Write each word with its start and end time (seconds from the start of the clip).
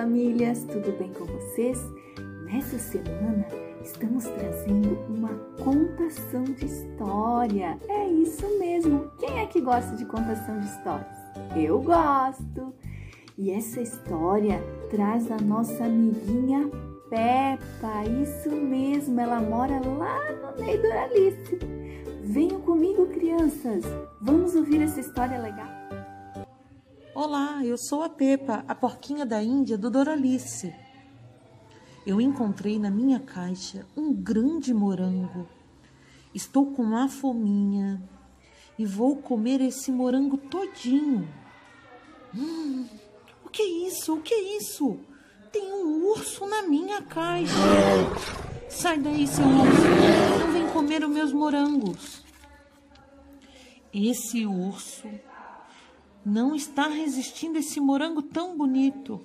famílias, 0.00 0.64
tudo 0.64 0.96
bem 0.98 1.12
com 1.12 1.26
vocês? 1.26 1.78
Nessa 2.44 2.78
semana 2.78 3.46
estamos 3.82 4.24
trazendo 4.24 4.98
uma 5.08 5.28
contação 5.62 6.44
de 6.44 6.64
história. 6.64 7.78
É 7.88 8.08
isso 8.08 8.46
mesmo. 8.58 9.10
Quem 9.18 9.40
é 9.40 9.46
que 9.46 9.60
gosta 9.60 9.94
de 9.96 10.04
contação 10.06 10.58
de 10.58 10.66
histórias? 10.66 11.18
Eu 11.54 11.82
gosto. 11.82 12.72
E 13.36 13.50
essa 13.50 13.80
história 13.80 14.62
traz 14.90 15.30
a 15.30 15.36
nossa 15.36 15.84
amiguinha 15.84 16.70
Peppa. 17.10 18.04
Isso 18.22 18.50
mesmo, 18.50 19.20
ela 19.20 19.40
mora 19.40 19.80
lá 19.86 20.18
no 20.32 20.64
meio 20.64 20.80
do 20.80 20.92
Alice. 20.92 21.58
Venham 22.22 22.60
comigo, 22.60 23.06
crianças. 23.08 23.84
Vamos 24.20 24.54
ouvir 24.54 24.82
essa 24.82 25.00
história 25.00 25.38
legal. 25.38 25.68
Olá, 27.22 27.62
eu 27.62 27.76
sou 27.76 28.02
a 28.02 28.08
Pepa, 28.08 28.64
a 28.66 28.74
porquinha 28.74 29.26
da 29.26 29.42
Índia 29.42 29.76
do 29.76 29.90
Doralice. 29.90 30.74
Eu 32.06 32.18
encontrei 32.18 32.78
na 32.78 32.90
minha 32.90 33.20
caixa 33.20 33.86
um 33.94 34.10
grande 34.10 34.72
morango. 34.72 35.46
Estou 36.34 36.72
com 36.72 36.82
uma 36.82 37.10
fominha 37.10 38.02
e 38.78 38.86
vou 38.86 39.16
comer 39.16 39.60
esse 39.60 39.92
morango 39.92 40.38
todinho. 40.38 41.28
Hum, 42.34 42.88
o 43.44 43.50
que 43.50 43.60
é 43.60 43.86
isso? 43.86 44.14
O 44.14 44.22
que 44.22 44.32
é 44.32 44.56
isso? 44.56 44.98
Tem 45.52 45.70
um 45.74 46.06
urso 46.06 46.46
na 46.46 46.62
minha 46.62 47.02
caixa. 47.02 47.52
Sai 48.66 48.98
daí, 48.98 49.26
seu 49.26 49.44
urso. 49.44 50.40
Não 50.40 50.52
vem 50.54 50.66
comer 50.68 51.04
os 51.04 51.10
meus 51.10 51.34
morangos. 51.34 52.24
Esse 53.92 54.46
urso 54.46 55.06
não 56.24 56.54
está 56.54 56.88
resistindo 56.88 57.58
esse 57.58 57.80
morango 57.80 58.22
tão 58.22 58.56
bonito. 58.56 59.20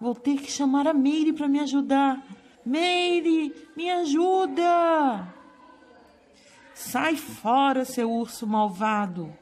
Vou 0.00 0.14
ter 0.14 0.38
que 0.40 0.50
chamar 0.50 0.86
a 0.86 0.94
Meire 0.94 1.32
para 1.32 1.48
me 1.48 1.60
ajudar. 1.60 2.24
Meire, 2.64 3.54
me 3.76 3.90
ajuda! 3.90 5.34
Sai 6.74 7.16
fora, 7.16 7.84
seu 7.84 8.10
urso 8.10 8.46
malvado. 8.46 9.32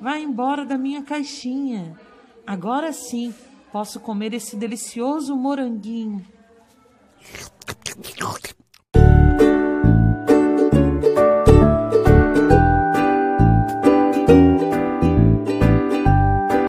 Vai 0.00 0.22
embora 0.22 0.64
da 0.64 0.78
minha 0.78 1.02
caixinha. 1.02 1.98
Agora 2.46 2.92
sim 2.92 3.34
posso 3.72 3.98
comer 3.98 4.32
esse 4.34 4.56
delicioso 4.56 5.34
moranguinho. 5.34 6.24